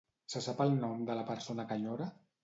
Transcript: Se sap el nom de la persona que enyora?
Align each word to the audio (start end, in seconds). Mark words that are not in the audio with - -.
Se 0.33 0.39
sap 0.43 0.61
el 0.63 0.71
nom 0.77 1.03
de 1.09 1.17
la 1.19 1.25
persona 1.27 1.65
que 1.73 1.77
enyora? 1.83 2.09